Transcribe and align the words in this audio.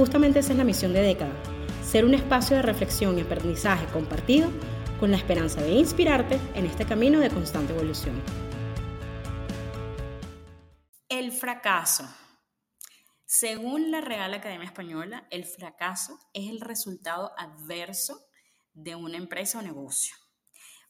Justamente 0.00 0.38
esa 0.38 0.52
es 0.52 0.56
la 0.56 0.64
misión 0.64 0.94
de 0.94 1.02
Década, 1.02 1.34
ser 1.84 2.06
un 2.06 2.14
espacio 2.14 2.56
de 2.56 2.62
reflexión 2.62 3.18
y 3.18 3.20
aprendizaje 3.20 3.84
compartido 3.92 4.48
con 4.98 5.10
la 5.10 5.18
esperanza 5.18 5.60
de 5.60 5.72
inspirarte 5.72 6.40
en 6.54 6.64
este 6.64 6.86
camino 6.86 7.20
de 7.20 7.28
constante 7.28 7.74
evolución. 7.74 8.18
El 11.06 11.32
fracaso. 11.32 12.08
Según 13.26 13.90
la 13.90 14.00
Real 14.00 14.32
Academia 14.32 14.64
Española, 14.64 15.28
el 15.30 15.44
fracaso 15.44 16.18
es 16.32 16.48
el 16.48 16.62
resultado 16.62 17.32
adverso 17.36 18.22
de 18.72 18.94
una 18.94 19.18
empresa 19.18 19.58
o 19.58 19.62
negocio. 19.62 20.16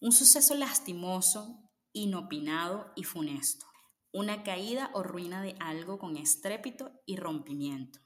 Un 0.01 0.13
suceso 0.13 0.55
lastimoso, 0.55 1.69
inopinado 1.93 2.93
y 2.95 3.03
funesto. 3.03 3.67
Una 4.13 4.45
caída 4.45 4.93
o 4.95 5.03
ruina 5.03 5.43
de 5.43 5.57
algo 5.59 5.99
con 5.99 6.17
estrépito 6.17 6.93
y 7.07 7.17
rompimiento. 7.17 7.99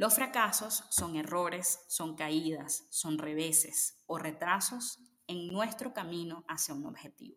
Los 0.00 0.14
fracasos 0.14 0.84
son 0.88 1.16
errores, 1.16 1.80
son 1.86 2.16
caídas, 2.16 2.86
son 2.88 3.18
reveses 3.18 4.02
o 4.06 4.16
retrasos 4.16 4.98
en 5.26 5.48
nuestro 5.48 5.92
camino 5.92 6.42
hacia 6.48 6.72
un 6.72 6.86
objetivo. 6.86 7.36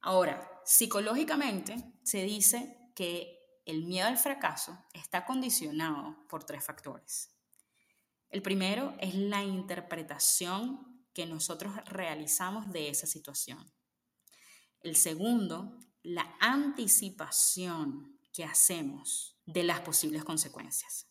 Ahora, 0.00 0.50
psicológicamente 0.64 1.76
se 2.02 2.24
dice 2.24 2.90
que 2.96 3.60
el 3.64 3.84
miedo 3.84 4.08
al 4.08 4.18
fracaso 4.18 4.76
está 4.92 5.24
condicionado 5.24 6.16
por 6.28 6.42
tres 6.42 6.64
factores. 6.64 7.30
El 8.28 8.42
primero 8.42 8.96
es 8.98 9.14
la 9.14 9.44
interpretación 9.44 11.06
que 11.12 11.26
nosotros 11.26 11.76
realizamos 11.84 12.72
de 12.72 12.88
esa 12.88 13.06
situación. 13.06 13.64
El 14.80 14.96
segundo, 14.96 15.78
la 16.02 16.34
anticipación 16.40 18.18
que 18.34 18.44
hacemos 18.44 19.38
de 19.46 19.62
las 19.62 19.80
posibles 19.80 20.24
consecuencias. 20.24 21.06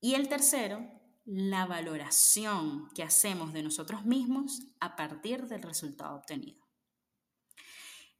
Y 0.00 0.14
el 0.14 0.28
tercero, 0.28 0.86
la 1.24 1.64
valoración 1.64 2.90
que 2.94 3.02
hacemos 3.02 3.54
de 3.54 3.62
nosotros 3.62 4.04
mismos 4.04 4.60
a 4.80 4.96
partir 4.96 5.48
del 5.48 5.62
resultado 5.62 6.14
obtenido. 6.14 6.62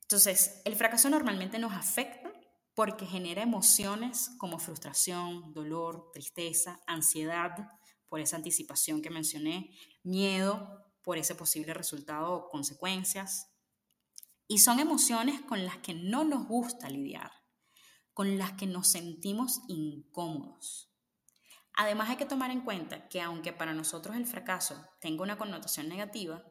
Entonces, 0.01 0.63
el 0.65 0.75
fracaso 0.77 1.11
normalmente 1.11 1.59
nos 1.59 1.73
afecta 1.73 2.33
porque 2.75 3.07
genera 3.07 3.43
emociones 3.43 4.31
como 4.39 4.59
frustración, 4.59 5.53
dolor, 5.53 6.11
tristeza, 6.13 6.81
ansiedad 6.87 7.71
por 8.09 8.21
esa 8.21 8.37
anticipación 8.37 9.03
que 9.03 9.11
mencioné, 9.11 9.77
miedo 10.03 10.91
por 11.03 11.19
ese 11.19 11.35
posible 11.35 11.75
resultado 11.75 12.33
o 12.33 12.49
consecuencias. 12.49 13.51
Y 14.49 14.59
son 14.59 14.81
emociones 14.81 15.43
con 15.43 15.67
las 15.67 15.77
que 15.79 15.93
no 15.95 16.25
nos 16.25 16.47
gusta 16.47 16.89
lidiar 16.89 17.44
con 18.15 18.39
las 18.39 18.53
que 18.53 18.67
nos 18.67 18.89
sentimos 18.89 19.61
incómodos. 19.69 20.91
Además 21.77 22.09
hay 22.09 22.17
que 22.17 22.25
tomar 22.27 22.53
en 22.53 22.61
cuenta 22.61 23.09
que 23.09 23.21
aunque 23.21 23.53
para 23.53 23.75
nosotros 23.75 24.17
el 24.17 24.27
fracaso 24.27 24.81
tenga 25.01 25.25
una 25.25 25.37
connotación 25.37 25.89
negativa, 25.89 26.45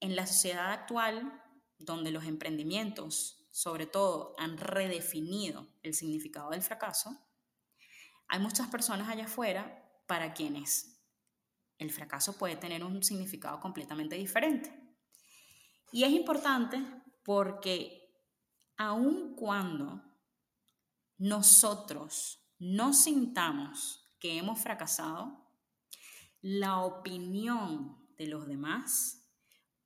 en 0.00 0.14
la 0.14 0.26
sociedad 0.26 0.72
actual, 0.72 1.42
donde 1.78 2.10
los 2.10 2.24
emprendimientos, 2.24 3.46
sobre 3.50 3.86
todo, 3.86 4.34
han 4.38 4.58
redefinido 4.58 5.68
el 5.82 5.94
significado 5.94 6.50
del 6.50 6.62
fracaso, 6.62 7.18
hay 8.28 8.38
muchas 8.38 8.68
personas 8.68 9.08
allá 9.08 9.24
afuera 9.24 9.90
para 10.06 10.34
quienes 10.34 11.02
el 11.78 11.90
fracaso 11.90 12.36
puede 12.36 12.56
tener 12.56 12.84
un 12.84 13.02
significado 13.02 13.58
completamente 13.60 14.16
diferente. 14.16 14.70
Y 15.92 16.04
es 16.04 16.10
importante 16.10 16.84
porque 17.24 18.14
aun 18.76 19.34
cuando 19.34 20.09
nosotros 21.20 22.42
no 22.58 22.94
sintamos 22.94 24.10
que 24.18 24.38
hemos 24.38 24.58
fracasado, 24.58 25.46
la 26.40 26.78
opinión 26.78 28.08
de 28.16 28.26
los 28.26 28.46
demás 28.46 29.28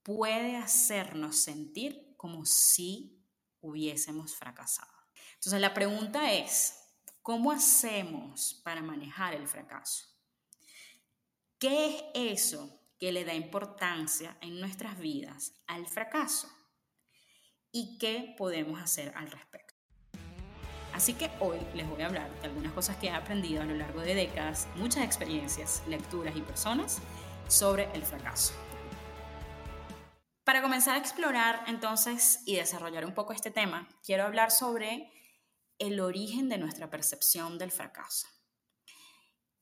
puede 0.05 0.57
hacernos 0.57 1.37
sentir 1.37 2.15
como 2.17 2.47
si 2.47 3.27
hubiésemos 3.61 4.37
fracasado. 4.37 4.93
Entonces 5.35 5.61
la 5.61 5.75
pregunta 5.75 6.33
es, 6.33 6.79
¿cómo 7.21 7.51
hacemos 7.51 8.61
para 8.63 8.83
manejar 8.83 9.35
el 9.35 9.49
fracaso? 9.49 10.07
¿Qué 11.59 12.13
es 12.15 12.39
eso 12.39 12.81
que 13.01 13.11
le 13.11 13.25
da 13.25 13.35
importancia 13.35 14.39
en 14.41 14.61
nuestras 14.61 14.99
vidas 14.99 15.53
al 15.67 15.89
fracaso? 15.89 16.49
¿Y 17.73 17.99
qué 17.99 18.37
podemos 18.39 18.81
hacer 18.81 19.13
al 19.17 19.33
respecto? 19.33 19.64
Así 20.95 21.15
que 21.15 21.29
hoy 21.41 21.59
les 21.75 21.89
voy 21.89 22.03
a 22.03 22.07
hablar 22.07 22.31
de 22.41 22.47
algunas 22.47 22.73
cosas 22.73 22.97
que 22.99 23.09
he 23.09 23.11
aprendido 23.11 23.63
a 23.63 23.65
lo 23.65 23.75
largo 23.75 24.01
de 24.01 24.15
décadas, 24.15 24.69
muchas 24.77 25.05
experiencias, 25.05 25.83
lecturas 25.89 26.37
y 26.37 26.41
personas 26.41 27.01
sobre 27.49 27.91
el 27.95 28.05
fracaso. 28.05 28.55
Para 30.45 30.63
comenzar 30.63 30.95
a 30.95 31.01
explorar 31.01 31.65
entonces 31.67 32.45
y 32.47 32.55
desarrollar 32.55 33.05
un 33.05 33.13
poco 33.13 33.33
este 33.33 33.51
tema, 33.51 33.89
quiero 34.05 34.23
hablar 34.23 34.53
sobre 34.53 35.11
el 35.79 35.99
origen 35.99 36.49
de 36.49 36.59
nuestra 36.59 36.89
percepción 36.91 37.59
del 37.59 37.73
fracaso. 37.73 38.29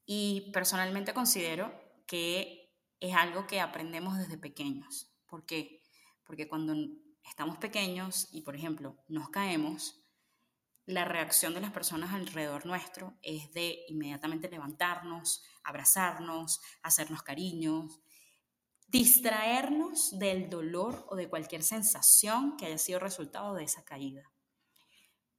Y 0.05 0.51
personalmente 0.53 1.15
considero 1.15 1.73
que 2.07 2.77
es 3.01 3.15
algo 3.15 3.47
que 3.47 3.63
aprendemos 3.63 4.19
desde 4.19 4.37
pequeños. 4.37 5.11
¿Por 5.27 5.47
qué? 5.47 5.83
Porque 6.25 6.47
cuando 6.47 6.75
estamos 7.25 7.57
pequeños 7.57 8.29
y, 8.33 8.43
por 8.43 8.55
ejemplo, 8.55 9.03
nos 9.09 9.31
caemos, 9.31 10.02
la 10.87 11.05
reacción 11.05 11.55
de 11.55 11.61
las 11.61 11.71
personas 11.71 12.13
alrededor 12.13 12.67
nuestro 12.67 13.17
es 13.23 13.53
de 13.53 13.85
inmediatamente 13.89 14.51
levantarnos, 14.51 15.43
abrazarnos, 15.63 16.61
hacernos 16.83 17.23
cariños, 17.23 18.01
distraernos 18.89 20.19
del 20.19 20.51
dolor 20.51 21.07
o 21.09 21.17
de 21.17 21.29
cualquier 21.29 21.63
sensación 21.63 22.57
que 22.57 22.67
haya 22.67 22.79
sido 22.79 22.99
resultado 22.99 23.55
de 23.55 23.65
esa 23.65 23.85
caída. 23.85 24.31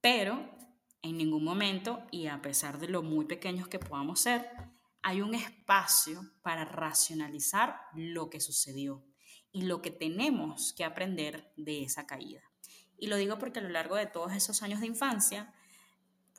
Pero 0.00 0.56
en 1.02 1.18
ningún 1.18 1.44
momento, 1.44 2.06
y 2.10 2.26
a 2.28 2.40
pesar 2.40 2.78
de 2.78 2.88
lo 2.88 3.02
muy 3.02 3.26
pequeños 3.26 3.68
que 3.68 3.78
podamos 3.78 4.20
ser, 4.20 4.50
hay 5.02 5.20
un 5.20 5.34
espacio 5.34 6.22
para 6.42 6.64
racionalizar 6.64 7.78
lo 7.94 8.30
que 8.30 8.40
sucedió 8.40 9.04
y 9.52 9.62
lo 9.62 9.82
que 9.82 9.90
tenemos 9.90 10.72
que 10.72 10.82
aprender 10.82 11.52
de 11.56 11.82
esa 11.82 12.06
caída. 12.06 12.42
Y 12.98 13.06
lo 13.06 13.16
digo 13.16 13.38
porque 13.38 13.58
a 13.58 13.62
lo 13.62 13.68
largo 13.68 13.96
de 13.96 14.06
todos 14.06 14.32
esos 14.32 14.62
años 14.62 14.80
de 14.80 14.86
infancia 14.86 15.52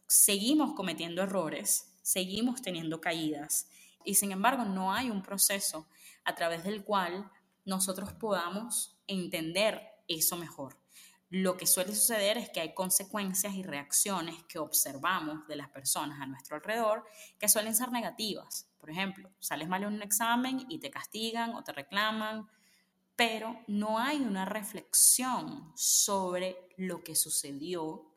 seguimos 0.08 0.74
cometiendo 0.74 1.22
errores, 1.22 1.92
seguimos 2.02 2.62
teniendo 2.62 3.02
caídas 3.02 3.68
y 4.04 4.16
sin 4.16 4.32
embargo 4.32 4.64
no 4.66 4.94
hay 4.94 5.10
un 5.10 5.22
proceso 5.22 5.88
a 6.24 6.36
través 6.36 6.64
del 6.64 6.84
cual 6.84 7.30
nosotros 7.66 8.14
podamos 8.14 8.98
entender 9.08 9.82
eso 10.08 10.38
mejor. 10.38 10.78
Lo 11.30 11.58
que 11.58 11.66
suele 11.66 11.96
suceder 11.96 12.38
es 12.38 12.50
que 12.50 12.62
hay 12.62 12.74
consecuencias 12.74 13.56
y 13.56 13.64
reacciones 13.64 14.44
que 14.44 14.60
observamos 14.60 15.48
de 15.48 15.56
las 15.56 15.70
personas 15.70 16.22
a 16.22 16.28
nuestro 16.28 16.56
alrededor 16.56 17.04
que 17.40 17.50
suelen 17.50 17.76
ser 17.76 17.92
negativas. 17.92 18.70
Por 18.78 18.92
ejemplo, 18.92 19.32
sales 19.40 19.68
mal 19.68 19.84
en 19.84 19.94
un 19.94 20.04
examen 20.04 20.66
y 20.70 20.80
te 20.80 20.92
castigan 20.92 21.56
o 21.56 21.64
te 21.64 21.72
reclaman 21.72 22.48
pero 23.16 23.64
no 23.68 24.00
hay 24.00 24.18
una 24.18 24.46
reflexión 24.46 25.72
sobre 25.76 26.70
lo 26.78 27.04
que 27.04 27.16
sucedió, 27.16 28.12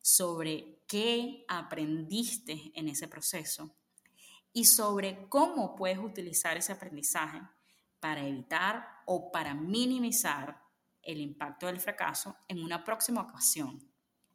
sobre 0.00 0.82
qué 0.88 1.44
aprendiste 1.48 2.72
en 2.74 2.88
ese 2.88 3.08
proceso 3.08 3.74
y 4.52 4.64
sobre 4.64 5.28
cómo 5.28 5.76
puedes 5.76 5.98
utilizar 5.98 6.56
ese 6.56 6.72
aprendizaje 6.72 7.40
para 8.00 8.26
evitar 8.26 8.86
o 9.06 9.30
para 9.30 9.54
minimizar 9.54 10.62
el 11.02 11.20
impacto 11.20 11.66
del 11.66 11.80
fracaso 11.80 12.36
en 12.48 12.62
una 12.62 12.84
próxima 12.84 13.22
ocasión. 13.22 13.88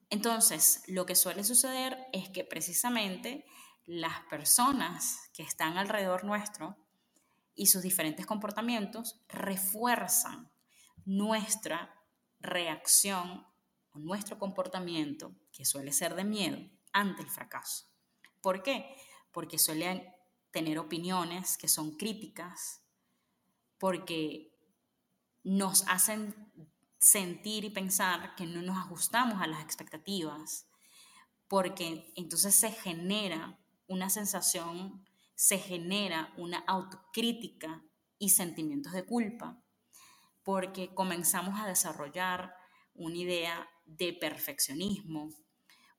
Entonces, 0.09 0.83
lo 0.87 1.05
que 1.05 1.15
suele 1.15 1.43
suceder 1.43 2.07
es 2.13 2.29
que 2.29 2.43
precisamente 2.43 3.45
las 3.85 4.21
personas 4.29 5.29
que 5.33 5.43
están 5.43 5.77
alrededor 5.77 6.23
nuestro 6.23 6.77
y 7.57 7.65
sus 7.65 7.81
diferentes 7.81 8.25
comportamientos 8.25 9.19
refuerzan 9.27 10.49
nuestra 11.05 11.93
reacción 12.39 13.45
o 13.91 13.99
nuestro 13.99 14.37
comportamiento, 14.37 15.35
que 15.51 15.65
suele 15.65 15.91
ser 15.91 16.15
de 16.15 16.23
miedo, 16.23 16.59
ante 16.93 17.23
el 17.23 17.29
fracaso. 17.29 17.87
¿Por 18.41 18.63
qué? 18.63 18.95
Porque 19.31 19.57
suelen 19.57 20.07
tener 20.51 20.79
opiniones 20.79 21.57
que 21.57 21.67
son 21.67 21.97
críticas, 21.97 22.83
porque 23.79 24.53
nos 25.43 25.87
hacen 25.87 26.35
sentir 26.99 27.63
y 27.63 27.69
pensar 27.69 28.35
que 28.35 28.45
no 28.45 28.61
nos 28.61 28.77
ajustamos 28.77 29.41
a 29.41 29.47
las 29.47 29.61
expectativas, 29.61 30.67
porque 31.47 32.11
entonces 32.15 32.55
se 32.55 32.71
genera 32.71 33.59
una 33.87 34.09
sensación, 34.09 35.05
se 35.37 35.59
genera 35.59 36.33
una 36.35 36.57
autocrítica 36.65 37.83
y 38.17 38.29
sentimientos 38.29 38.93
de 38.93 39.05
culpa, 39.05 39.63
porque 40.41 40.95
comenzamos 40.95 41.59
a 41.59 41.67
desarrollar 41.67 42.55
una 42.95 43.17
idea 43.17 43.69
de 43.85 44.13
perfeccionismo, 44.13 45.29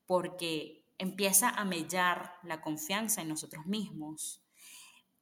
porque 0.07 0.85
empieza 0.99 1.51
a 1.51 1.65
mellar 1.65 2.35
la 2.43 2.61
confianza 2.61 3.23
en 3.23 3.29
nosotros 3.29 3.65
mismos, 3.67 4.43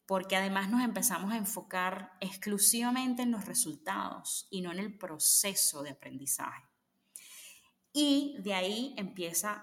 porque 0.07 0.37
además 0.37 0.71
nos 0.71 0.83
empezamos 0.83 1.31
a 1.33 1.37
enfocar 1.37 2.17
exclusivamente 2.21 3.21
en 3.21 3.33
los 3.33 3.45
resultados 3.45 4.47
y 4.51 4.63
no 4.63 4.73
en 4.73 4.79
el 4.79 4.97
proceso 4.97 5.83
de 5.83 5.91
aprendizaje. 5.91 6.65
Y 7.93 8.37
de 8.39 8.55
ahí 8.55 8.95
empieza 8.97 9.63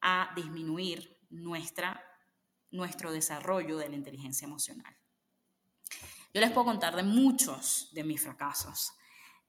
a 0.00 0.32
disminuir 0.34 1.20
nuestra, 1.30 2.02
nuestro 2.72 3.12
desarrollo 3.12 3.78
de 3.78 3.88
la 3.88 3.96
inteligencia 3.96 4.46
emocional. 4.46 4.96
Yo 6.34 6.40
les 6.40 6.50
puedo 6.50 6.64
contar 6.64 6.96
de 6.96 7.02
muchos 7.02 7.90
de 7.92 8.04
mis 8.04 8.20
fracasos 8.20 8.92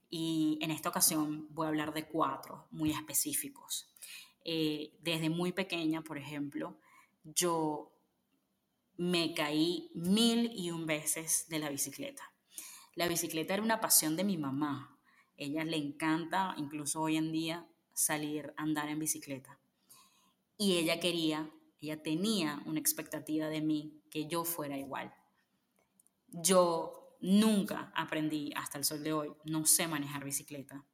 y 0.09 0.59
en 0.61 0.69
esta 0.69 0.89
ocasión 0.89 1.47
voy 1.49 1.65
a 1.65 1.69
hablar 1.69 1.93
de 1.93 2.05
cuatro 2.05 2.67
muy 2.71 2.91
específicos. 2.91 3.89
Eh, 4.45 4.93
desde 5.01 5.29
muy 5.29 5.53
pequeña, 5.53 6.03
por 6.03 6.17
ejemplo, 6.17 6.77
yo 7.23 7.93
me 8.97 9.33
caí 9.33 9.89
mil 9.95 10.51
y 10.53 10.71
un 10.71 10.85
veces 10.85 11.45
de 11.47 11.59
la 11.59 11.69
bicicleta. 11.69 12.31
La 12.95 13.07
bicicleta 13.07 13.53
era 13.53 13.63
una 13.63 13.81
pasión 13.81 14.15
de 14.15 14.23
mi 14.23 14.37
mamá. 14.37 14.99
Ella 15.37 15.63
le 15.63 15.77
encanta, 15.77 16.53
incluso 16.57 17.01
hoy 17.01 17.17
en 17.17 17.31
día, 17.31 17.67
salir 17.93 18.53
a 18.55 18.63
andar 18.63 18.89
en 18.89 18.99
bicicleta. 18.99 19.57
Y 20.57 20.77
ella 20.77 20.99
quería, 20.99 21.49
ella 21.83 22.01
tenía 22.01 22.61
una 22.65 22.79
expectativa 22.79 23.47
de 23.47 23.61
mí 23.61 24.01
que 24.09 24.27
yo 24.27 24.45
fuera 24.45 24.77
igual. 24.77 25.13
Yo 26.27 27.17
nunca 27.19 27.91
aprendí 27.95 28.51
hasta 28.55 28.77
el 28.77 28.83
sol 28.83 29.03
de 29.03 29.13
hoy, 29.13 29.33
no 29.45 29.65
sé 29.65 29.87
manejar 29.87 30.23
bicicleta. 30.23 30.85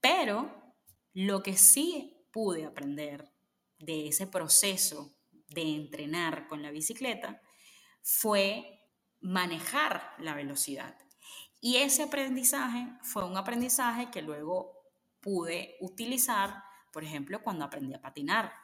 Pero 0.00 0.74
lo 1.14 1.42
que 1.42 1.56
sí 1.56 2.26
pude 2.32 2.64
aprender 2.64 3.32
de 3.78 4.08
ese 4.08 4.26
proceso 4.26 5.14
de 5.48 5.62
entrenar 5.62 6.48
con 6.48 6.62
la 6.62 6.70
bicicleta 6.70 7.42
fue 8.02 8.88
manejar 9.20 10.14
la 10.18 10.34
velocidad. 10.34 10.96
Y 11.60 11.76
ese 11.76 12.02
aprendizaje 12.02 12.88
fue 13.02 13.24
un 13.24 13.36
aprendizaje 13.36 14.10
que 14.10 14.22
luego 14.22 14.72
pude 15.20 15.76
utilizar, 15.80 16.64
por 16.92 17.04
ejemplo, 17.04 17.42
cuando 17.42 17.64
aprendí 17.64 17.94
a 17.94 18.00
patinar. 18.00 18.61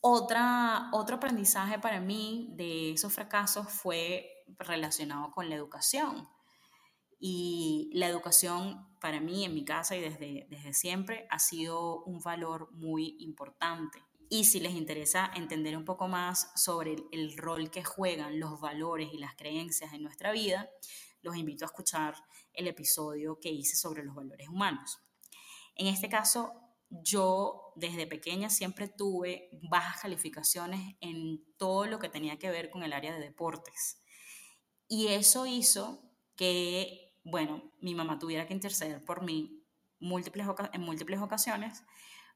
Otra, 0.00 0.88
otro 0.92 1.16
aprendizaje 1.16 1.78
para 1.78 2.00
mí 2.00 2.48
de 2.56 2.92
esos 2.92 3.12
fracasos 3.12 3.70
fue 3.70 4.30
relacionado 4.58 5.30
con 5.30 5.48
la 5.48 5.56
educación. 5.56 6.28
Y 7.18 7.90
la 7.92 8.06
educación 8.06 8.96
para 8.98 9.20
mí, 9.20 9.44
en 9.44 9.54
mi 9.54 9.64
casa 9.64 9.94
y 9.96 10.00
desde, 10.00 10.46
desde 10.48 10.72
siempre, 10.72 11.26
ha 11.30 11.38
sido 11.38 12.02
un 12.04 12.20
valor 12.20 12.72
muy 12.72 13.16
importante. 13.20 14.02
Y 14.32 14.44
si 14.44 14.60
les 14.60 14.74
interesa 14.74 15.30
entender 15.34 15.76
un 15.76 15.84
poco 15.84 16.06
más 16.06 16.52
sobre 16.54 16.94
el, 17.10 17.36
rol 17.36 17.68
que 17.70 17.82
juegan 17.82 18.38
los 18.38 18.60
valores 18.60 19.12
y 19.12 19.18
las 19.18 19.34
creencias 19.34 19.92
en 19.92 20.04
nuestra 20.04 20.30
vida, 20.30 20.70
los 21.20 21.36
invito 21.36 21.64
a 21.64 21.66
escuchar 21.66 22.14
el 22.52 22.68
episodio 22.68 23.40
que 23.40 23.50
hice 23.50 23.74
sobre 23.74 24.04
los 24.04 24.14
valores 24.14 24.48
humanos. 24.48 25.00
En 25.74 25.88
este 25.88 26.08
caso, 26.08 26.52
yo 26.90 27.72
desde 27.76 28.06
pequeña 28.06 28.50
siempre 28.50 28.88
tuve 28.88 29.48
bajas 29.70 30.02
calificaciones 30.02 30.96
en 31.00 31.44
todo 31.56 31.86
lo 31.86 31.98
que 31.98 32.08
tenía 32.08 32.38
que 32.38 32.50
ver 32.50 32.70
con 32.70 32.82
el 32.82 32.92
área 32.92 33.14
de 33.14 33.20
deportes. 33.20 34.02
Y 34.88 35.08
eso 35.08 35.46
hizo 35.46 36.02
que 36.36 37.10
bueno, 37.24 37.72
mi 37.80 37.94
mamá 37.94 38.18
tuviera 38.18 38.46
que 38.46 38.54
interceder 38.54 39.04
por 39.04 39.22
mí 39.22 39.64
múltiples 39.98 40.46
en 40.72 40.80
múltiples 40.80 41.20
ocasiones 41.20 41.84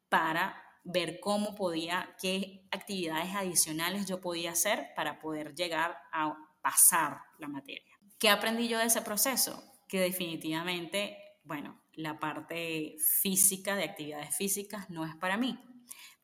para 0.09 0.62
ver 0.85 1.19
cómo 1.21 1.55
podía, 1.55 2.15
qué 2.21 2.67
actividades 2.71 3.35
adicionales 3.35 4.06
yo 4.06 4.21
podía 4.21 4.53
hacer 4.53 4.89
para 4.95 5.19
poder 5.19 5.55
llegar 5.55 5.97
a 6.12 6.37
pasar 6.62 7.21
la 7.39 7.49
materia. 7.49 7.99
¿Qué 8.19 8.29
aprendí 8.29 8.69
yo 8.69 8.79
de 8.79 8.87
ese 8.87 9.01
proceso? 9.01 9.62
Que 9.89 10.01
definitivamente, 10.01 11.17
bueno, 11.43 11.83
la 11.96 12.19
parte 12.19 12.96
física 12.99 13.76
de 13.76 13.85
actividades 13.85 14.37
físicas 14.37 14.91
no 14.91 15.05
es 15.05 15.14
para 15.17 15.37
mí, 15.37 15.58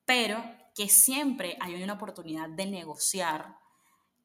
pero 0.05 0.43
que 0.75 0.89
siempre 0.89 1.57
hay 1.61 1.83
una 1.83 1.95
oportunidad 1.95 2.49
de 2.49 2.67
negociar 2.67 3.57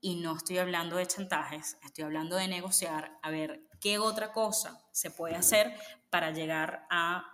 y 0.01 0.15
no 0.15 0.35
estoy 0.35 0.59
hablando 0.59 0.97
de 0.97 1.07
chantajes, 1.07 1.77
estoy 1.83 2.03
hablando 2.03 2.35
de 2.35 2.47
negociar, 2.47 3.17
a 3.23 3.31
ver 3.31 3.67
qué 3.81 3.97
otra 3.97 4.31
cosa 4.31 4.85
se 4.91 5.09
puede 5.11 5.35
hacer 5.35 5.75
para 6.09 6.31
llegar 6.31 6.85
a 6.89 7.25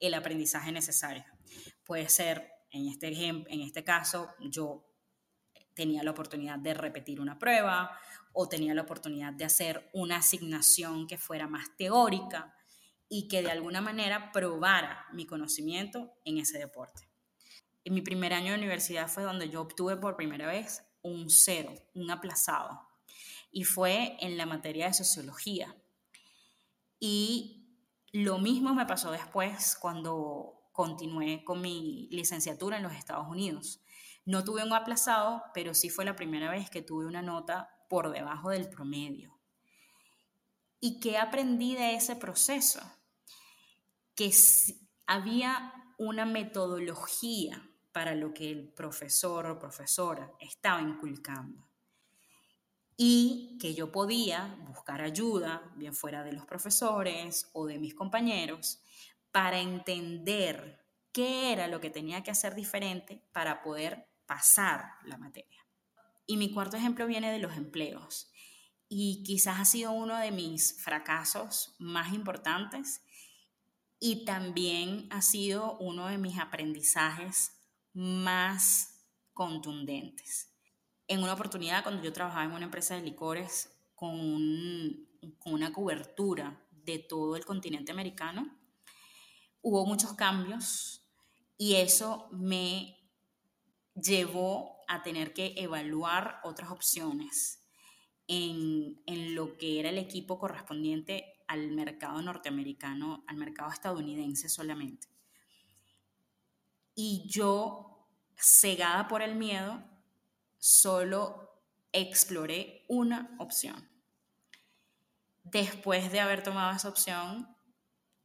el 0.00 0.14
aprendizaje 0.14 0.72
necesario. 0.72 1.24
Puede 1.84 2.08
ser, 2.08 2.50
en 2.70 2.88
este, 2.88 3.08
en 3.08 3.60
este 3.60 3.84
caso, 3.84 4.34
yo 4.40 4.84
tenía 5.74 6.02
la 6.02 6.10
oportunidad 6.10 6.58
de 6.58 6.74
repetir 6.74 7.20
una 7.20 7.38
prueba 7.38 7.96
o 8.32 8.48
tenía 8.48 8.74
la 8.74 8.82
oportunidad 8.82 9.32
de 9.32 9.44
hacer 9.44 9.88
una 9.92 10.16
asignación 10.16 11.06
que 11.06 11.18
fuera 11.18 11.46
más 11.46 11.76
teórica 11.76 12.54
y 13.08 13.28
que 13.28 13.42
de 13.42 13.50
alguna 13.50 13.80
manera 13.80 14.32
probara 14.32 15.06
mi 15.12 15.26
conocimiento 15.26 16.12
en 16.24 16.38
ese 16.38 16.58
deporte. 16.58 17.08
En 17.84 17.94
mi 17.94 18.02
primer 18.02 18.34
año 18.34 18.52
de 18.52 18.58
universidad 18.58 19.08
fue 19.08 19.22
donde 19.22 19.48
yo 19.48 19.62
obtuve 19.62 19.96
por 19.96 20.16
primera 20.16 20.46
vez 20.46 20.84
un 21.02 21.30
cero, 21.30 21.72
un 21.94 22.10
aplazado, 22.10 22.86
y 23.50 23.64
fue 23.64 24.16
en 24.20 24.36
la 24.36 24.46
materia 24.46 24.86
de 24.86 24.94
sociología. 24.94 25.74
Y 27.00 27.66
lo 28.12 28.38
mismo 28.38 28.74
me 28.74 28.86
pasó 28.86 29.10
después 29.10 29.76
cuando 29.80 30.70
continué 30.72 31.44
con 31.44 31.60
mi 31.60 32.08
licenciatura 32.10 32.76
en 32.76 32.82
los 32.82 32.92
Estados 32.92 33.26
Unidos. 33.28 33.80
No 34.24 34.44
tuve 34.44 34.62
un 34.62 34.72
aplazado, 34.72 35.42
pero 35.54 35.72
sí 35.72 35.88
fue 35.88 36.04
la 36.04 36.16
primera 36.16 36.50
vez 36.50 36.68
que 36.68 36.82
tuve 36.82 37.06
una 37.06 37.22
nota 37.22 37.70
por 37.88 38.12
debajo 38.12 38.50
del 38.50 38.68
promedio. 38.68 39.38
¿Y 40.80 41.00
qué 41.00 41.18
aprendí 41.18 41.74
de 41.74 41.94
ese 41.94 42.14
proceso? 42.14 42.80
Que 44.18 44.34
había 45.06 45.72
una 45.96 46.26
metodología 46.26 47.70
para 47.92 48.16
lo 48.16 48.34
que 48.34 48.50
el 48.50 48.68
profesor 48.68 49.46
o 49.46 49.60
profesora 49.60 50.32
estaba 50.40 50.82
inculcando 50.82 51.68
y 53.00 53.56
que 53.60 53.74
yo 53.74 53.92
podía 53.92 54.58
buscar 54.66 55.02
ayuda, 55.02 55.72
bien 55.76 55.94
fuera 55.94 56.24
de 56.24 56.32
los 56.32 56.44
profesores 56.46 57.48
o 57.52 57.66
de 57.66 57.78
mis 57.78 57.94
compañeros, 57.94 58.80
para 59.30 59.60
entender 59.60 60.84
qué 61.12 61.52
era 61.52 61.68
lo 61.68 61.80
que 61.80 61.90
tenía 61.90 62.24
que 62.24 62.32
hacer 62.32 62.56
diferente 62.56 63.22
para 63.30 63.62
poder 63.62 64.08
pasar 64.26 64.94
la 65.04 65.16
materia. 65.16 65.64
Y 66.26 66.38
mi 66.38 66.52
cuarto 66.52 66.76
ejemplo 66.76 67.06
viene 67.06 67.30
de 67.30 67.38
los 67.38 67.56
empleos. 67.56 68.32
Y 68.88 69.22
quizás 69.22 69.60
ha 69.60 69.64
sido 69.64 69.92
uno 69.92 70.18
de 70.18 70.32
mis 70.32 70.82
fracasos 70.82 71.76
más 71.78 72.12
importantes 72.12 73.02
y 74.00 74.24
también 74.24 75.08
ha 75.10 75.22
sido 75.22 75.76
uno 75.78 76.06
de 76.08 76.18
mis 76.18 76.38
aprendizajes 76.38 77.52
más 77.92 79.04
contundentes. 79.32 80.52
En 81.08 81.22
una 81.22 81.34
oportunidad 81.34 81.82
cuando 81.82 82.02
yo 82.02 82.12
trabajaba 82.12 82.44
en 82.44 82.52
una 82.52 82.66
empresa 82.66 82.94
de 82.94 83.02
licores 83.02 83.72
con, 83.94 85.08
una 85.44 85.72
cobertura 85.72 86.64
de 86.70 86.98
todo 86.98 87.34
el 87.36 87.44
continente 87.44 87.90
americano, 87.90 88.56
hubo 89.62 89.84
muchos 89.86 90.12
cambios 90.14 91.02
y 91.56 91.74
eso 91.74 92.28
me 92.30 92.96
llevó 93.94 94.76
a 94.86 95.02
tener 95.02 95.34
que 95.34 95.54
evaluar 95.56 96.40
otras 96.44 96.70
opciones 96.70 97.64
en, 98.28 99.02
en, 99.06 99.34
lo 99.34 99.56
que 99.56 99.80
era 99.80 99.88
el 99.88 99.98
equipo 99.98 100.38
correspondiente 100.38 101.37
al 101.48 101.70
mercado 101.72 102.22
norteamericano, 102.22 103.24
al 103.26 103.36
mercado 103.36 103.72
estadounidense 103.72 104.48
solamente. 104.48 105.08
Y 106.94 107.24
yo, 107.26 108.06
cegada 108.36 109.08
por 109.08 109.22
el 109.22 109.34
miedo, 109.34 109.82
solo 110.58 111.62
exploré 111.92 112.84
una 112.88 113.34
opción. 113.38 113.88
Después 115.44 116.12
de 116.12 116.20
haber 116.20 116.42
tomado 116.42 116.76
esa 116.76 116.88
opción 116.88 117.56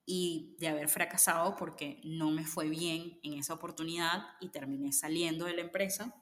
y 0.06 0.56
de 0.60 0.68
haber 0.68 0.89
fracasado 0.89 1.56
porque 1.56 2.01
no 2.03 2.32
me 2.32 2.46
fue 2.46 2.68
bien 2.68 3.20
en 3.24 3.34
esa 3.34 3.53
oportunidad 3.53 4.25
y 4.42 4.50
terminé 4.50 4.92
saliendo 4.92 5.46
de 5.46 5.53
la 5.53 5.62
empresa, 5.62 6.13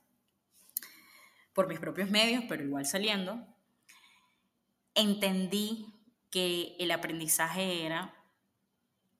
por 1.53 1.67
mis 1.67 1.79
propios 1.79 2.10
medios, 2.10 2.43
pero 2.48 2.63
igual 2.63 2.86
saliendo, 2.86 3.46
entendí 4.96 6.00
que 6.32 6.76
el 6.80 6.92
aprendizaje 6.92 7.86
era 7.86 8.16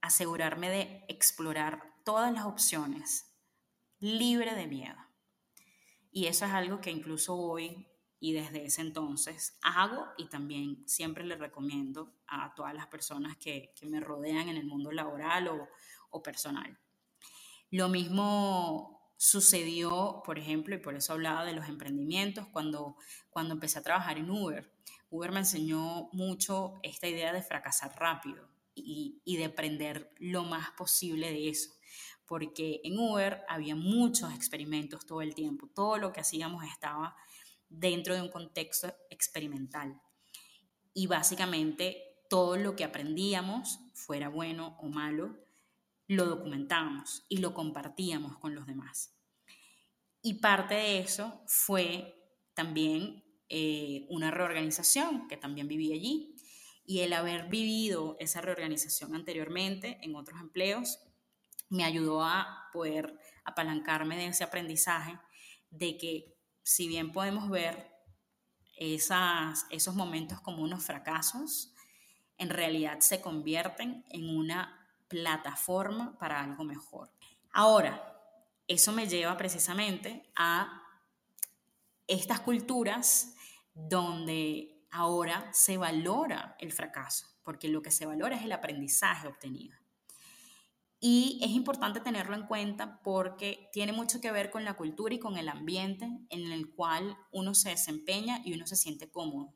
asegurarme 0.02 0.70
de 0.70 1.06
explorar 1.08 1.94
todas 2.04 2.34
las 2.34 2.46
opciones 2.46 3.32
libre 4.00 4.56
de 4.56 4.68
miedo. 4.68 4.98
Y 6.12 6.26
eso 6.26 6.46
es 6.46 6.52
algo 6.52 6.82
que 6.82 6.90
incluso 6.90 7.36
hoy 7.36 7.88
y 8.20 8.34
desde 8.34 8.66
ese 8.66 8.82
entonces 8.82 9.58
hago 9.62 10.06
y 10.18 10.30
también 10.30 10.88
siempre 10.88 11.24
le 11.26 11.36
recomiendo 11.36 12.14
a 12.28 12.54
todas 12.56 12.74
las 12.74 12.88
personas 12.88 13.38
que, 13.38 13.74
me 13.84 14.00
rodean 14.00 14.50
en 14.50 14.58
el 14.58 14.66
mundo 14.66 14.92
laboral 14.92 15.48
o, 15.48 15.70
o 16.10 16.22
personal. 16.22 16.78
Lo 17.72 17.90
mismo 17.90 19.02
sucedió, 19.18 20.22
por 20.26 20.40
ejemplo, 20.40 20.76
y 20.76 20.80
por 20.80 20.96
eso 20.96 21.14
hablaba 21.14 21.46
de 21.46 21.54
los 21.54 21.68
emprendimientos, 21.68 22.48
cuando, 22.48 22.96
cuando 23.30 23.54
empecé 23.54 23.80
a 23.80 23.84
trabajar 23.84 24.18
en 24.18 24.30
Uber. 24.30 24.72
Uber 25.12 25.32
me 25.32 25.40
enseñó 25.40 26.10
mucho 26.14 26.80
esta 26.82 27.08
idea 27.08 27.34
de 27.34 27.44
fracasar 27.44 27.94
rápido 28.00 28.50
y, 28.74 29.22
de 29.26 29.46
aprender 29.46 30.14
lo 30.18 30.44
más 30.44 30.72
posible 30.72 31.30
de 31.30 31.50
eso 31.50 31.72
porque 32.26 32.80
en 32.86 32.98
Uber 32.98 33.44
había 33.50 33.76
muchos 33.76 34.34
experimentos 34.34 35.06
todo 35.06 35.22
el 35.22 35.36
tiempo, 35.36 35.68
todo 35.68 35.98
lo 35.98 36.14
que 36.14 36.22
hacíamos 36.22 36.64
estaba 36.64 37.14
dentro 37.68 38.16
de 38.16 38.22
un 38.22 38.30
contexto 38.30 38.96
experimental. 39.10 40.02
Y 40.94 41.08
básicamente 41.08 42.22
todo 42.30 42.56
lo 42.56 42.78
que 42.78 42.86
aprendíamos, 42.86 43.80
fuera 43.94 44.30
bueno 44.30 44.78
o 44.80 44.88
malo, 44.88 45.44
lo 46.08 46.26
documentábamos 46.26 47.26
y 47.28 47.40
lo 47.40 47.54
compartíamos 47.54 48.38
con 48.38 48.56
los 48.56 48.66
demás. 48.66 49.14
Y 50.22 50.36
parte 50.36 50.76
de 50.76 51.00
eso 51.00 51.42
fue 51.48 52.16
también 52.54 53.26
eh, 53.54 54.06
una 54.08 54.32
reorganización 54.32 55.28
que 55.28 55.36
también 55.36 55.68
viví 55.68 55.92
allí. 55.92 56.38
Y 56.86 57.02
el 57.02 57.12
haber 57.12 57.50
vivido 57.50 58.16
esa 58.22 58.40
reorganización 58.40 59.14
anteriormente 59.14 60.00
en 60.04 60.16
otros 60.16 60.40
empleos 60.40 61.00
me 61.68 61.84
ayudó 61.84 62.24
a 62.24 62.70
poder 62.72 63.20
apalancarme 63.44 64.16
de 64.16 64.28
ese 64.28 64.46
aprendizaje 64.46 65.20
de 65.70 65.98
que 65.98 66.38
si 66.64 66.88
bien 66.88 67.12
podemos 67.12 67.50
ver 67.50 67.92
esas, 68.78 69.66
esos 69.70 69.96
momentos 69.96 70.40
como 70.40 70.64
unos 70.64 70.86
fracasos, 70.86 71.74
en 72.38 72.52
realidad 72.52 73.02
se 73.02 73.20
convierten 73.20 74.06
en 74.12 74.30
una 74.30 74.88
plataforma 75.10 76.18
para 76.18 76.42
algo 76.42 76.64
mejor. 76.64 77.12
Ahora, 77.52 78.18
eso 78.70 78.94
me 78.94 79.10
lleva 79.10 79.36
precisamente 79.36 80.32
a 80.38 80.82
estas 82.08 82.40
culturas 82.40 83.36
donde 83.74 84.86
ahora 84.92 85.50
se 85.54 85.78
valora 85.78 86.56
el 86.60 86.72
fracaso, 86.72 87.28
porque 87.44 87.70
lo 87.70 87.82
que 87.82 87.92
se 87.92 88.06
valora 88.06 88.36
es 88.36 88.44
el 88.44 88.52
aprendizaje 88.52 89.28
obtenido. 89.28 89.78
Y 91.04 91.40
es 91.42 91.50
importante 91.50 92.00
tenerlo 92.00 92.36
en 92.36 92.46
cuenta 92.46 93.02
porque 93.02 93.70
tiene 93.74 93.92
mucho 93.92 94.22
que 94.22 94.32
ver 94.32 94.52
con 94.52 94.64
la 94.64 94.76
cultura 94.76 95.16
y 95.16 95.20
con 95.20 95.36
el 95.36 95.50
ambiente 95.50 96.08
en 96.30 96.52
el 96.52 96.70
cual 96.70 97.18
uno 97.32 97.56
se 97.56 97.70
desempeña 97.70 98.42
y 98.46 98.54
uno 98.54 98.68
se 98.68 98.76
siente 98.76 99.10
cómodo. 99.10 99.56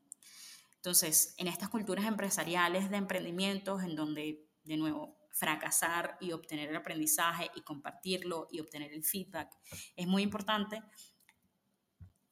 Entonces, 0.74 1.34
en 1.38 1.46
estas 1.46 1.68
culturas 1.68 2.04
empresariales 2.06 2.90
de 2.90 2.96
emprendimientos, 2.96 3.84
en 3.84 3.94
donde, 3.94 4.48
de 4.64 4.76
nuevo, 4.76 5.16
fracasar 5.30 6.16
y 6.20 6.32
obtener 6.32 6.70
el 6.70 6.76
aprendizaje 6.76 7.50
y 7.54 7.60
compartirlo 7.60 8.48
y 8.50 8.58
obtener 8.60 8.92
el 8.92 9.04
feedback 9.04 9.54
es 9.94 10.06
muy 10.06 10.22
importante, 10.22 10.82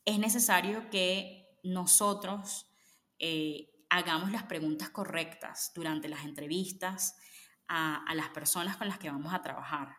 es 0.05 0.19
necesario 0.19 0.89
que 0.91 1.44
nosotros 1.65 2.67
eh, 3.19 3.71
hagamos 3.89 4.31
las 4.31 4.45
preguntas 4.45 4.91
correctas 4.91 5.73
durante 5.75 6.09
las 6.09 6.25
entrevistas, 6.25 7.17
a, 7.67 8.05
las 8.15 8.29
personas 8.29 8.77
con 8.77 8.89
las 8.89 8.99
que 8.99 9.11
vamos 9.11 9.33
a 9.33 9.43
trabajar. 9.43 9.97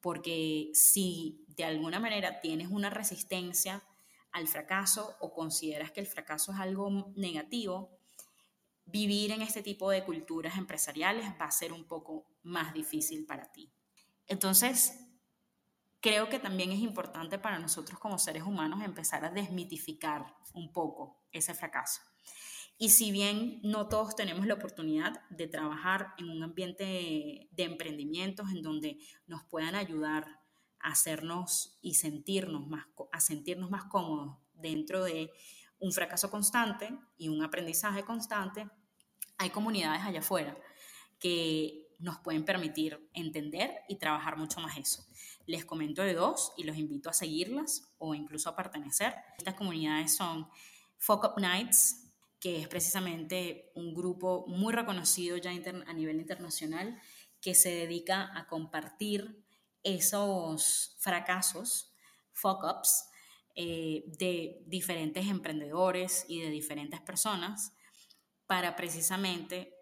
Porque 0.00 0.70
si 0.74 1.44
de 1.48 1.64
alguna 1.64 2.00
manera 2.00 2.40
tienes 2.40 2.68
una 2.68 2.90
resistencia 2.90 3.82
al 4.32 4.48
fracaso 4.48 5.16
o 5.20 5.32
consideras 5.32 5.92
que 5.92 6.00
el 6.00 6.06
fracaso 6.06 6.52
es 6.52 6.58
algo 6.58 7.12
negativo, 7.16 7.98
vivir 8.84 9.30
en 9.30 9.42
este 9.42 9.62
tipo 9.62 9.90
de 9.90 10.04
culturas 10.04 10.58
empresariales 10.58 11.26
va 11.40 11.46
a 11.46 11.50
ser 11.50 11.72
un 11.72 11.84
poco 11.84 12.26
más 12.42 12.74
difícil 12.74 13.24
para 13.24 13.50
ti. 13.52 13.72
Entonces, 14.26 15.03
creo 16.04 16.28
que 16.28 16.38
también 16.38 16.70
es 16.70 16.80
importante 16.80 17.38
para 17.38 17.58
nosotros 17.58 17.98
como 17.98 18.18
seres 18.18 18.42
humanos 18.42 18.82
empezar 18.82 19.24
a 19.24 19.30
desmitificar 19.30 20.36
un 20.52 20.70
poco 20.70 21.24
ese 21.32 21.54
fracaso. 21.54 22.02
Y 22.76 22.90
si 22.90 23.10
bien 23.10 23.58
no 23.62 23.88
todos 23.88 24.14
tenemos 24.14 24.46
la 24.46 24.52
oportunidad 24.52 25.22
de 25.30 25.46
trabajar 25.46 26.08
en 26.18 26.28
un 26.28 26.42
ambiente 26.42 27.48
de 27.50 27.62
emprendimientos 27.62 28.50
en 28.50 28.60
donde 28.60 28.98
nos 29.26 29.44
puedan 29.44 29.74
ayudar 29.76 30.26
a 30.78 30.90
hacernos 30.90 31.78
y 31.80 31.94
sentirnos 31.94 32.66
más, 32.66 32.84
a 33.10 33.20
sentirnos 33.20 33.70
más 33.70 33.84
cómodos 33.84 34.36
dentro 34.52 35.04
de 35.04 35.32
un 35.78 35.90
fracaso 35.90 36.30
constante 36.30 36.94
y 37.16 37.28
un 37.30 37.42
aprendizaje 37.42 38.04
constante, 38.04 38.68
hay 39.38 39.48
comunidades 39.48 40.02
allá 40.02 40.18
afuera 40.18 40.54
que 41.18 41.83
nos 41.98 42.18
pueden 42.18 42.44
permitir 42.44 43.08
entender 43.12 43.82
y 43.88 43.96
trabajar 43.96 44.36
mucho 44.36 44.60
más 44.60 44.76
eso. 44.76 45.04
Les 45.46 45.64
comento 45.64 46.02
de 46.02 46.14
dos 46.14 46.52
y 46.56 46.64
los 46.64 46.76
invito 46.76 47.10
a 47.10 47.12
seguirlas 47.12 47.88
o 47.98 48.14
incluso 48.14 48.48
a 48.48 48.56
pertenecer. 48.56 49.14
Estas 49.38 49.54
comunidades 49.54 50.16
son 50.16 50.48
Fuck 50.98 51.24
Up 51.24 51.40
Nights, 51.40 52.12
que 52.40 52.60
es 52.60 52.68
precisamente 52.68 53.72
un 53.74 53.94
grupo 53.94 54.46
muy 54.46 54.72
reconocido 54.72 55.36
ya 55.36 55.50
a 55.50 55.92
nivel 55.92 56.16
internacional 56.16 57.00
que 57.40 57.54
se 57.54 57.70
dedica 57.70 58.30
a 58.38 58.46
compartir 58.46 59.44
esos 59.82 60.96
fracasos, 60.98 61.94
fuck-ups, 62.32 63.06
eh, 63.54 64.04
de 64.18 64.64
diferentes 64.66 65.26
emprendedores 65.26 66.24
y 66.26 66.40
de 66.40 66.50
diferentes 66.50 67.00
personas 67.00 67.72
para 68.46 68.74
precisamente 68.74 69.74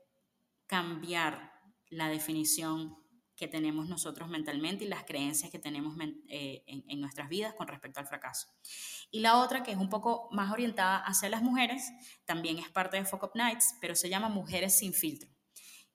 cambiar 0.67 1.52
la 1.93 2.09
definición 2.09 2.97
que 3.37 3.49
tenemos 3.49 3.89
nosotros 3.89 4.29
mentalmente 4.29 4.85
y 4.85 4.89
las 4.89 5.05
creencias 5.05 5.51
que 5.51 5.59
tenemos 5.59 5.95
eh, 6.29 6.65
en, 6.67 7.01
nuestras 7.01 7.29
vidas 7.29 7.55
con 7.55 7.69
respecto 7.69 8.01
al 8.01 8.07
fracaso. 8.07 8.49
Y 9.11 9.21
la 9.21 9.39
otra, 9.39 9.63
que 9.63 9.73
es 9.73 9.77
un 9.77 9.91
poco 9.91 10.29
más 10.33 10.53
orientada 10.53 10.99
hacia 10.99 11.29
las 11.29 11.43
mujeres, 11.43 11.91
también 12.25 12.59
es 12.59 12.71
parte 12.71 12.97
de 12.97 13.05
Focus 13.05 13.33
Nights, 13.35 13.75
pero 13.81 13.95
se 13.95 14.09
llama 14.09 14.29
Mujeres 14.29 14.79
sin 14.79 14.95
filtro. 14.95 15.29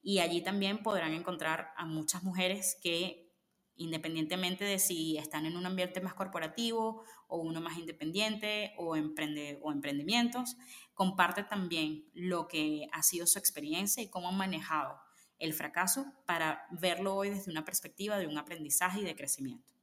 Y 0.02 0.20
allí 0.20 0.42
también 0.42 0.84
podrán 0.84 1.14
encontrar 1.14 1.72
a 1.78 1.86
muchas 1.86 2.22
mujeres 2.22 2.78
que, 2.82 3.34
independientemente 3.76 4.66
de 4.66 4.78
si 4.78 5.18
están 5.18 5.46
en 5.46 5.58
un 5.58 5.66
ambiente 5.66 6.00
más 6.00 6.14
corporativo 6.14 7.04
o 7.28 7.38
uno 7.38 7.60
más 7.60 7.78
independiente 7.78 8.74
o, 8.78 8.96
emprende, 8.96 9.60
o 9.64 9.72
emprendimientos, 9.72 10.58
comparten 10.94 11.48
también 11.48 12.10
lo 12.14 12.48
que 12.48 12.88
ha 12.92 13.02
sido 13.02 13.26
su 13.26 13.40
experiencia 13.40 14.04
y 14.04 14.10
cómo 14.10 14.30
han 14.30 14.38
manejado 14.38 15.07
el 15.40 15.54
fracaso 15.54 16.06
para 16.26 16.66
verlo 16.72 17.16
hoy 17.16 17.30
desde 17.30 17.52
una 17.52 17.66
perspectiva 17.66 18.18
de 18.18 18.28
un 18.28 18.38
aprendizaje 18.38 19.02
y 19.02 19.04
de 19.04 19.16
crecimiento. 19.16 19.74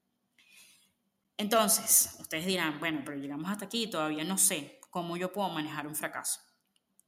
Entonces, 1.37 2.17
ustedes 2.21 2.47
dirán, 2.47 2.79
bueno, 2.79 3.03
pero 3.05 3.17
llegamos 3.17 3.51
hasta 3.51 3.65
aquí 3.65 3.85
y 3.85 3.91
todavía 3.91 4.25
no 4.25 4.39
sé 4.39 4.79
cómo 4.91 5.17
yo 5.17 5.33
puedo 5.33 5.49
manejar 5.51 5.87
un 5.87 5.95
fracaso. 5.95 6.41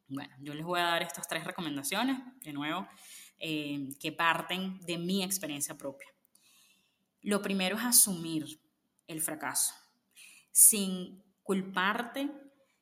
Bueno, 0.09 0.35
yo 0.41 0.55
les 0.55 0.65
voy 0.65 0.81
a 0.81 0.85
dar 0.85 1.03
estas 1.03 1.29
tres 1.29 1.45
recomendaciones, 1.45 2.19
de 2.43 2.53
nuevo, 2.53 2.89
eh, 3.39 3.89
que 4.01 4.13
parten 4.13 4.81
de 4.81 4.99
mi 4.99 5.23
experiencia 5.23 5.77
propia. 5.77 6.09
Lo 7.23 7.43
primero 7.43 7.77
es 7.77 7.85
asumir 7.85 8.61
el 9.07 9.21
fracaso, 9.21 9.75
sin 10.53 11.23
culparte, 11.43 12.31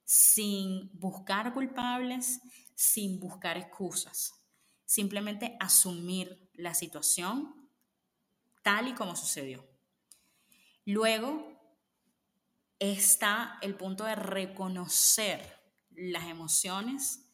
sin 0.04 0.90
buscar 0.98 1.52
culpables, 1.52 2.40
sin 2.74 3.18
buscar 3.18 3.56
excusas 3.56 4.43
simplemente 4.94 5.56
asumir 5.58 6.48
la 6.52 6.72
situación 6.72 7.68
tal 8.62 8.86
y 8.86 8.94
como 8.94 9.16
sucedió. 9.16 9.68
Luego 10.84 11.52
está 12.78 13.58
el 13.60 13.74
punto 13.74 14.04
de 14.04 14.14
reconocer 14.14 15.60
las 15.90 16.28
emociones 16.28 17.28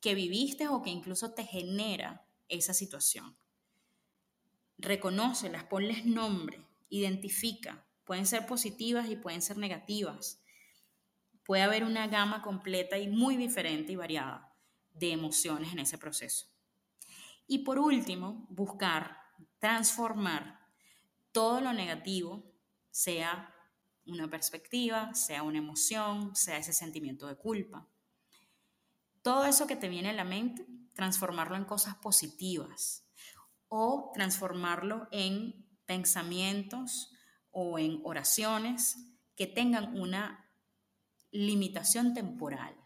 que 0.00 0.14
viviste 0.14 0.68
o 0.68 0.82
que 0.82 0.90
incluso 0.90 1.34
te 1.34 1.44
genera 1.44 2.24
esa 2.48 2.74
situación. 2.74 3.36
Reconócelas, 4.78 5.64
ponles 5.64 6.06
nombre, 6.06 6.64
identifica. 6.90 7.84
Pueden 8.04 8.24
ser 8.24 8.46
positivas 8.46 9.10
y 9.10 9.16
pueden 9.16 9.42
ser 9.42 9.56
negativas. 9.56 10.40
Puede 11.44 11.64
haber 11.64 11.82
una 11.82 12.06
gama 12.06 12.40
completa 12.40 12.98
y 12.98 13.08
muy 13.08 13.36
diferente 13.36 13.92
y 13.92 13.96
variada 13.96 14.54
de 14.92 15.10
emociones 15.10 15.72
en 15.72 15.80
ese 15.80 15.98
proceso. 15.98 16.46
Y 17.50 17.64
por 17.64 17.80
último, 17.80 18.46
buscar 18.48 19.16
transformar 19.58 20.60
todo 21.32 21.60
lo 21.60 21.72
negativo, 21.72 22.54
sea 22.92 23.52
una 24.06 24.30
perspectiva, 24.30 25.12
sea 25.14 25.42
una 25.42 25.58
emoción, 25.58 26.36
sea 26.36 26.58
ese 26.58 26.72
sentimiento 26.72 27.26
de 27.26 27.34
culpa. 27.34 27.88
Todo 29.22 29.46
eso 29.46 29.66
que 29.66 29.74
te 29.74 29.88
viene 29.88 30.10
a 30.10 30.12
la 30.12 30.22
mente, 30.22 30.64
transformarlo 30.94 31.56
en 31.56 31.64
cosas 31.64 31.96
positivas 31.96 33.04
o 33.66 34.12
transformarlo 34.14 35.08
en 35.10 35.68
pensamientos 35.86 37.10
o 37.50 37.80
en 37.80 38.00
oraciones 38.04 38.96
que 39.34 39.48
tengan 39.48 39.98
una 39.98 40.48
limitación 41.32 42.14
temporal. 42.14 42.79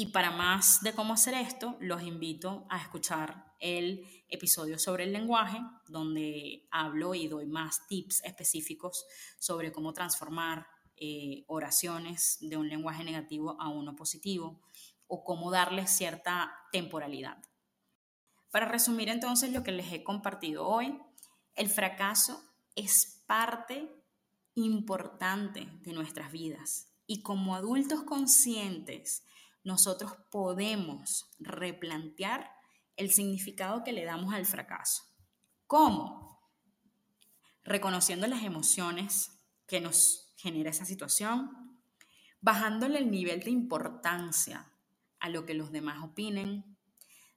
Y 0.00 0.12
para 0.12 0.30
más 0.30 0.80
de 0.84 0.92
cómo 0.92 1.14
hacer 1.14 1.34
esto, 1.34 1.76
los 1.80 2.04
invito 2.04 2.68
a 2.70 2.80
escuchar 2.80 3.52
el 3.58 4.06
episodio 4.28 4.78
sobre 4.78 5.02
el 5.02 5.12
lenguaje, 5.12 5.58
donde 5.88 6.68
hablo 6.70 7.16
y 7.16 7.26
doy 7.26 7.46
más 7.46 7.84
tips 7.88 8.22
específicos 8.22 9.06
sobre 9.40 9.72
cómo 9.72 9.92
transformar 9.92 10.68
eh, 10.94 11.42
oraciones 11.48 12.38
de 12.40 12.56
un 12.56 12.68
lenguaje 12.68 13.02
negativo 13.02 13.60
a 13.60 13.70
uno 13.70 13.96
positivo 13.96 14.60
o 15.08 15.24
cómo 15.24 15.50
darle 15.50 15.88
cierta 15.88 16.54
temporalidad. 16.70 17.42
Para 18.52 18.66
resumir 18.66 19.08
entonces 19.08 19.50
lo 19.50 19.64
que 19.64 19.72
les 19.72 19.92
he 19.92 20.04
compartido 20.04 20.68
hoy, 20.68 20.96
el 21.56 21.68
fracaso 21.68 22.40
es 22.76 23.24
parte 23.26 23.90
importante 24.54 25.66
de 25.82 25.92
nuestras 25.92 26.30
vidas 26.30 26.86
y 27.08 27.22
como 27.22 27.56
adultos 27.56 28.04
conscientes 28.04 29.24
nosotros 29.68 30.14
podemos 30.30 31.30
replantear 31.38 32.50
el 32.96 33.10
significado 33.10 33.84
que 33.84 33.92
le 33.92 34.06
damos 34.06 34.32
al 34.32 34.46
fracaso. 34.46 35.02
¿Cómo? 35.66 36.40
Reconociendo 37.64 38.26
las 38.26 38.44
emociones 38.44 39.30
que 39.66 39.82
nos 39.82 40.32
genera 40.36 40.70
esa 40.70 40.86
situación, 40.86 41.78
bajándole 42.40 42.98
el 42.98 43.10
nivel 43.10 43.40
de 43.40 43.50
importancia 43.50 44.72
a 45.20 45.28
lo 45.28 45.44
que 45.44 45.52
los 45.52 45.70
demás 45.70 46.02
opinen, 46.02 46.78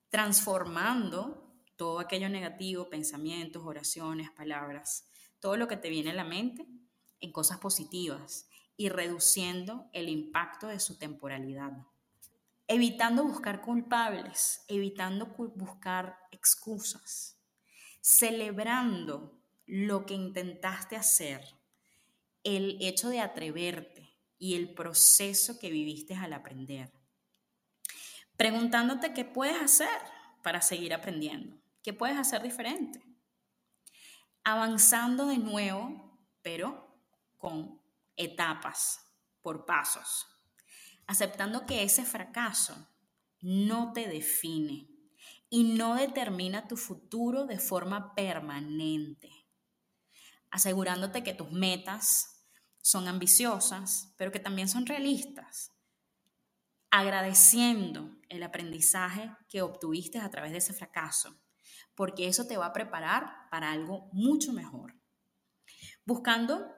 transformando 0.07 1.53
todo 1.75 1.99
aquello 1.99 2.29
negativo, 2.29 2.89
pensamientos, 2.89 3.65
oraciones, 3.65 4.31
palabras, 4.31 5.05
todo 5.41 5.57
lo 5.57 5.67
que 5.67 5.75
te 5.75 5.89
viene 5.89 6.11
a 6.11 6.13
la 6.13 6.23
mente 6.23 6.65
en 7.19 7.33
cosas 7.33 7.57
positivas 7.57 8.47
y 8.77 8.87
reduciendo 8.87 9.89
el 9.91 10.07
impacto 10.07 10.67
de 10.67 10.79
su 10.79 10.97
temporalidad 10.97 11.73
evitando 12.71 13.25
buscar 13.25 13.59
culpables, 13.61 14.63
evitando 14.69 15.25
buscar 15.55 16.17
excusas, 16.31 17.37
celebrando 17.99 19.43
lo 19.65 20.05
que 20.05 20.13
intentaste 20.13 20.95
hacer, 20.95 21.43
el 22.45 22.77
hecho 22.79 23.09
de 23.09 23.19
atreverte 23.19 24.17
y 24.37 24.55
el 24.55 24.73
proceso 24.73 25.59
que 25.59 25.69
viviste 25.69 26.15
al 26.15 26.31
aprender. 26.31 26.93
Preguntándote 28.37 29.13
qué 29.13 29.25
puedes 29.25 29.61
hacer 29.61 30.01
para 30.41 30.61
seguir 30.61 30.93
aprendiendo, 30.93 31.57
qué 31.83 31.91
puedes 31.91 32.17
hacer 32.17 32.41
diferente. 32.41 33.03
Avanzando 34.45 35.25
de 35.25 35.39
nuevo, 35.39 36.17
pero 36.41 36.87
con 37.37 37.81
etapas, 38.15 39.01
por 39.41 39.65
pasos 39.65 40.30
aceptando 41.07 41.65
que 41.65 41.83
ese 41.83 42.05
fracaso 42.05 42.87
no 43.41 43.93
te 43.93 44.07
define 44.07 44.87
y 45.49 45.63
no 45.63 45.95
determina 45.95 46.67
tu 46.67 46.77
futuro 46.77 47.45
de 47.45 47.59
forma 47.59 48.15
permanente, 48.15 49.29
asegurándote 50.49 51.23
que 51.23 51.33
tus 51.33 51.51
metas 51.51 52.47
son 52.81 53.07
ambiciosas, 53.07 54.13
pero 54.17 54.31
que 54.31 54.39
también 54.39 54.67
son 54.67 54.85
realistas, 54.85 55.71
agradeciendo 56.89 58.17
el 58.29 58.43
aprendizaje 58.43 59.31
que 59.49 59.61
obtuviste 59.61 60.19
a 60.19 60.29
través 60.29 60.51
de 60.51 60.59
ese 60.59 60.73
fracaso, 60.73 61.39
porque 61.95 62.27
eso 62.27 62.47
te 62.47 62.57
va 62.57 62.67
a 62.67 62.73
preparar 62.73 63.49
para 63.49 63.71
algo 63.71 64.09
mucho 64.13 64.53
mejor. 64.53 64.95
Buscando 66.05 66.73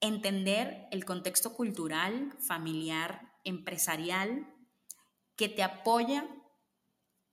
entender 0.00 0.88
el 0.90 1.04
contexto 1.04 1.54
cultural, 1.54 2.32
familiar, 2.38 3.32
empresarial, 3.44 4.46
que 5.36 5.48
te 5.48 5.62
apoya 5.62 6.28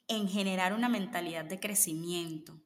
en 0.07 0.27
generar 0.29 0.73
una 0.73 0.89
mentalidad 0.89 1.45
de 1.45 1.59
crecimiento, 1.59 2.61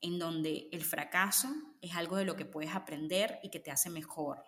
en 0.00 0.18
donde 0.18 0.68
el 0.72 0.84
fracaso 0.84 1.48
es 1.80 1.94
algo 1.94 2.16
de 2.16 2.24
lo 2.24 2.36
que 2.36 2.44
puedes 2.44 2.74
aprender 2.74 3.38
y 3.42 3.50
que 3.50 3.60
te 3.60 3.70
hace 3.70 3.90
mejor, 3.90 4.42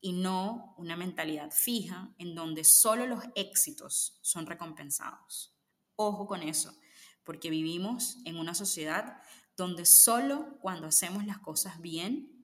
y 0.00 0.12
no 0.12 0.74
una 0.76 0.96
mentalidad 0.96 1.50
fija 1.50 2.14
en 2.18 2.34
donde 2.34 2.64
solo 2.64 3.06
los 3.06 3.24
éxitos 3.34 4.18
son 4.22 4.46
recompensados. 4.46 5.56
Ojo 5.96 6.26
con 6.26 6.42
eso, 6.42 6.76
porque 7.24 7.50
vivimos 7.50 8.18
en 8.24 8.36
una 8.36 8.54
sociedad 8.54 9.20
donde 9.56 9.86
solo 9.86 10.58
cuando 10.60 10.86
hacemos 10.86 11.24
las 11.24 11.38
cosas 11.38 11.80
bien 11.80 12.35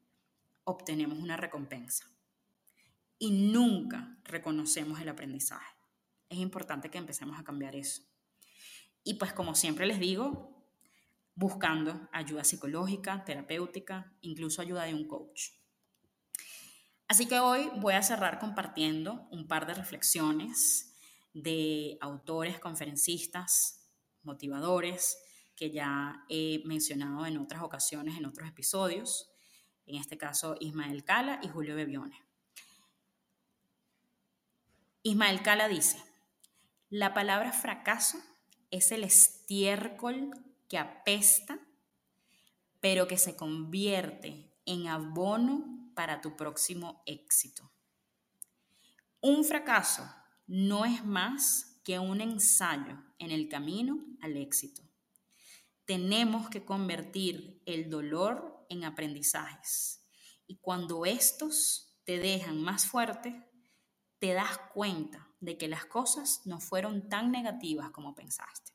obtenemos 0.64 1.18
una 1.18 1.37
recompensa. 1.37 2.07
Y 3.18 3.31
nunca 3.31 4.18
reconocemos 4.25 5.01
el 5.01 5.09
aprendizaje. 5.09 5.77
Es 6.29 6.38
importante 6.38 6.90
que 6.90 6.98
empecemos 6.98 7.38
a 7.38 7.44
cambiar 7.44 7.77
eso. 7.77 8.03
Y 9.05 9.14
pues 9.14 9.33
como 9.33 9.55
siempre 9.55 9.87
les 9.87 9.98
digo, 9.98 10.66
buscando 11.35 12.09
ayuda 12.12 12.44
psicológica, 12.44 13.25
terapéutica, 13.25 14.16
incluso 14.20 14.62
ayuda 14.62 14.85
de 14.85 14.94
un 14.94 15.07
coach. 15.07 15.51
Así 17.09 17.27
que 17.27 17.38
hoy 17.40 17.70
voy 17.77 17.94
a 17.94 18.03
cerrar 18.03 18.38
compartiendo 18.38 19.29
un 19.31 19.46
par 19.46 19.66
de 19.66 19.75
reflexiones 19.75 20.96
de 21.35 21.98
autores, 22.01 22.59
conferencistas, 22.59 23.90
motivadores 24.22 25.18
que 25.55 25.70
ya 25.70 26.25
he 26.29 26.62
mencionado 26.64 27.27
en 27.27 27.38
otras 27.38 27.62
ocasiones, 27.62 28.16
en 28.16 28.25
otros 28.25 28.48
episodios 28.48 29.32
en 29.87 29.97
este 29.97 30.18
caso 30.18 30.57
Ismael 30.61 31.05
Cala 31.05 31.40
y 31.42 31.49
Julio 31.49 31.75
Bebione. 31.75 32.23
Ismael 35.03 35.42
Cala 35.42 35.68
dice, 35.68 36.03
la 36.90 37.14
palabra 37.14 37.53
fracaso 37.53 38.18
es 38.71 38.92
el 38.92 39.05
estiércol 39.05 40.31
que 40.68 40.79
apesta, 40.79 41.59
pero 42.81 43.07
que 43.07 43.18
se 43.18 43.37
convierte 43.37 44.53
en 44.66 44.88
abono 44.88 45.90
para 45.95 46.21
tu 46.21 46.37
próximo 46.37 47.03
éxito. 47.07 47.71
Un 49.21 49.45
fracaso 49.45 50.09
no 50.47 50.85
es 50.85 51.05
más 51.05 51.81
que 51.85 51.99
un 51.99 52.21
ensayo 52.21 53.03
en 53.18 53.31
el 53.31 53.49
camino 53.49 54.05
al 54.21 54.37
éxito. 54.37 54.83
Tenemos 55.85 56.49
que 56.49 56.64
convertir 56.64 57.62
el 57.66 57.90
dolor 57.90 58.51
en 58.72 58.85
aprendizajes. 58.85 60.04
Y 60.46 60.58
cuando 60.58 61.06
estos 61.06 61.96
te 62.04 62.18
dejan 62.18 62.61
más 62.62 62.87
fuerte, 62.87 63.48
te 64.18 64.35
das 64.35 64.58
cuenta 64.72 65.28
de 65.40 65.58
que 65.58 65.68
las 65.68 65.85
cosas 65.85 66.42
no 66.44 66.61
fueron 66.61 67.08
tan 67.08 67.30
negativas 67.30 67.90
como 67.90 68.14
pensaste. 68.14 68.72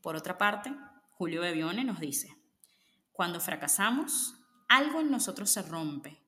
Por 0.00 0.14
otra 0.14 0.38
parte, 0.38 0.72
Julio 1.10 1.40
Bebione 1.40 1.82
nos 1.82 1.98
dice, 1.98 2.36
cuando 3.12 3.40
fracasamos, 3.40 4.34
algo 4.68 5.00
en 5.00 5.10
nosotros 5.10 5.50
se 5.50 5.62
rompe 5.62 6.22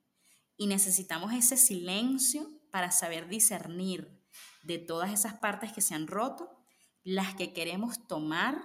y 0.57 0.67
necesitamos 0.67 1.33
ese 1.33 1.57
silencio 1.57 2.51
para 2.71 2.91
saber 2.91 3.29
discernir 3.29 4.21
de 4.63 4.79
todas 4.79 5.13
esas 5.13 5.35
partes 5.35 5.73
que 5.73 5.81
se 5.81 5.95
han 5.95 6.07
roto, 6.07 6.59
las 7.05 7.35
que 7.35 7.53
queremos 7.53 8.07
tomar 8.09 8.61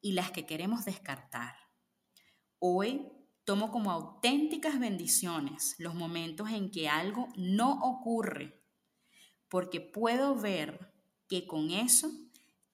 y 0.00 0.12
las 0.12 0.32
que 0.32 0.46
queremos 0.46 0.84
descartar. 0.84 1.59
Hoy 2.62 3.10
tomo 3.44 3.70
como 3.70 3.90
auténticas 3.90 4.78
bendiciones 4.78 5.74
los 5.78 5.94
momentos 5.94 6.50
en 6.50 6.70
que 6.70 6.90
algo 6.90 7.28
no 7.36 7.80
ocurre, 7.82 8.62
porque 9.48 9.80
puedo 9.80 10.34
ver 10.36 10.92
que 11.26 11.46
con 11.46 11.70
eso 11.70 12.10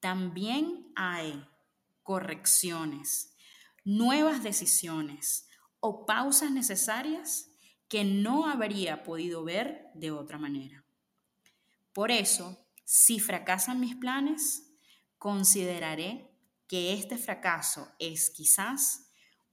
también 0.01 0.91
hay 0.97 1.41
correcciones, 2.03 3.33
nuevas 3.85 4.43
decisiones 4.43 5.47
o 5.79 6.05
pausas 6.05 6.51
necesarias 6.51 7.49
que 7.87 8.03
no 8.03 8.45
habría 8.45 9.03
podido 9.03 9.45
ver 9.45 9.89
de 9.93 10.11
otra 10.11 10.37
manera. 10.37 10.83
Por 11.93 12.11
eso, 12.11 12.57
si 12.83 13.21
fracasan 13.21 13.79
mis 13.79 13.95
planes, 13.95 14.69
consideraré 15.17 16.29
que 16.67 16.93
este 16.93 17.17
fracaso 17.17 17.87
es 17.99 18.29
quizás 18.29 19.06